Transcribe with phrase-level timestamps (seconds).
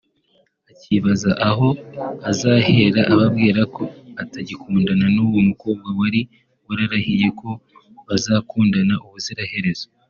[0.71, 1.67] akibaza aho
[2.29, 3.83] azahera ababwira ko
[4.21, 6.21] atagikundana n'uwo mukobwa wari
[6.67, 7.49] wararahiye ko
[8.07, 9.85] bazakundana ubuziraherezo